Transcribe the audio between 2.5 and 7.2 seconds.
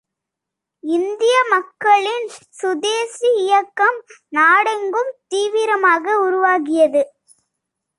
சுதேசி இயக்கம் நாடெங்கும் தீவிரமாக உருவாகியது.